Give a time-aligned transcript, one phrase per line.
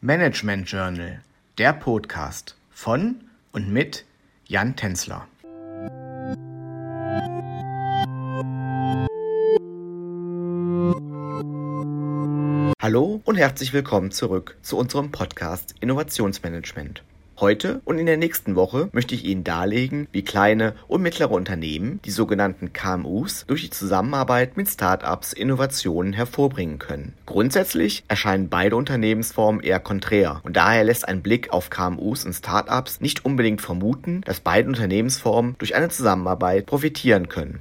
[0.00, 1.22] Management Journal,
[1.58, 3.16] der Podcast von
[3.50, 4.04] und mit
[4.46, 5.26] Jan Tänzler.
[12.80, 17.02] Hallo und herzlich willkommen zurück zu unserem Podcast Innovationsmanagement.
[17.40, 22.00] Heute und in der nächsten Woche möchte ich Ihnen darlegen, wie kleine und mittlere Unternehmen,
[22.04, 27.14] die sogenannten KMUs, durch die Zusammenarbeit mit Startups Innovationen hervorbringen können.
[27.26, 33.00] Grundsätzlich erscheinen beide Unternehmensformen eher konträr und daher lässt ein Blick auf KMUs und Startups
[33.00, 37.60] nicht unbedingt vermuten, dass beide Unternehmensformen durch eine Zusammenarbeit profitieren können.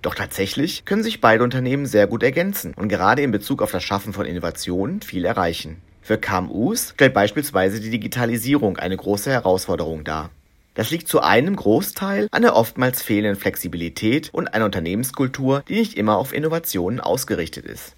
[0.00, 3.82] Doch tatsächlich können sich beide Unternehmen sehr gut ergänzen und gerade in Bezug auf das
[3.82, 5.82] Schaffen von Innovationen viel erreichen.
[6.06, 10.30] Für KMUs stellt beispielsweise die Digitalisierung eine große Herausforderung dar.
[10.74, 15.94] Das liegt zu einem Großteil an der oftmals fehlenden Flexibilität und einer Unternehmenskultur, die nicht
[15.94, 17.96] immer auf Innovationen ausgerichtet ist.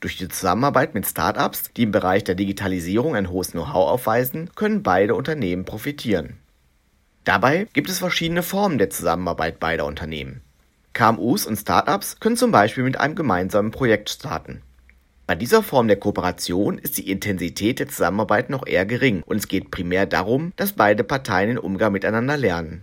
[0.00, 4.82] Durch die Zusammenarbeit mit Startups, die im Bereich der Digitalisierung ein hohes Know-how aufweisen, können
[4.82, 6.36] beide Unternehmen profitieren.
[7.24, 10.42] Dabei gibt es verschiedene Formen der Zusammenarbeit beider Unternehmen.
[10.92, 14.60] KMUs und Startups können zum Beispiel mit einem gemeinsamen Projekt starten.
[15.30, 19.46] Bei dieser Form der Kooperation ist die Intensität der Zusammenarbeit noch eher gering und es
[19.46, 22.82] geht primär darum, dass beide Parteien den Umgang miteinander lernen.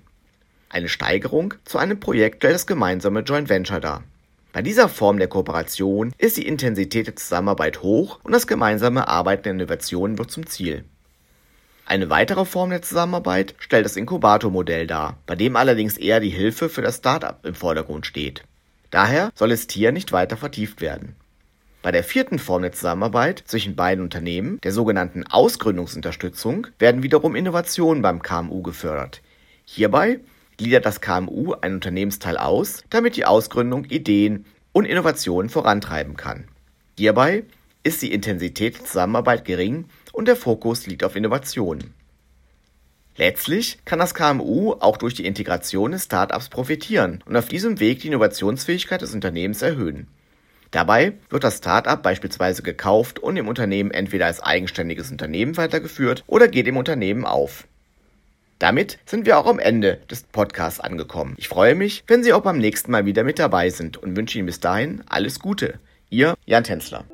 [0.69, 4.05] Eine Steigerung zu einem Projekt stellt das gemeinsame Joint Venture dar.
[4.53, 9.43] Bei dieser Form der Kooperation ist die Intensität der Zusammenarbeit hoch und das gemeinsame Arbeiten
[9.43, 10.85] der Innovationen wird zum Ziel.
[11.85, 16.69] Eine weitere Form der Zusammenarbeit stellt das Inkubator-Modell dar, bei dem allerdings eher die Hilfe
[16.69, 18.45] für das Startup im Vordergrund steht.
[18.89, 21.17] Daher soll es hier nicht weiter vertieft werden.
[21.87, 28.01] Bei der vierten Form der Zusammenarbeit zwischen beiden Unternehmen, der sogenannten Ausgründungsunterstützung, werden wiederum Innovationen
[28.01, 29.21] beim KMU gefördert.
[29.63, 30.19] Hierbei
[30.57, 36.49] gliedert das KMU ein Unternehmensteil aus, damit die Ausgründung Ideen und Innovationen vorantreiben kann.
[36.97, 37.45] Hierbei
[37.83, 41.93] ist die Intensität der Zusammenarbeit gering und der Fokus liegt auf Innovationen.
[43.15, 48.01] Letztlich kann das KMU auch durch die Integration des Startups profitieren und auf diesem Weg
[48.01, 50.09] die Innovationsfähigkeit des Unternehmens erhöhen.
[50.77, 56.47] Dabei wird das Start-up beispielsweise gekauft und im Unternehmen entweder als eigenständiges Unternehmen weitergeführt oder
[56.47, 57.67] geht im Unternehmen auf.
[58.59, 61.33] Damit sind wir auch am Ende des Podcasts angekommen.
[61.39, 64.37] Ich freue mich, wenn Sie auch beim nächsten Mal wieder mit dabei sind und wünsche
[64.37, 65.79] Ihnen bis dahin alles Gute.
[66.11, 67.05] Ihr Jan Tänzler.